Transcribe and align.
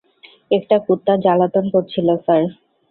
একটা 0.51 0.75
কুত্তা 0.85 1.13
জালাতন 1.25 1.65
করছিলো, 1.73 2.13
স্যার! 2.25 2.43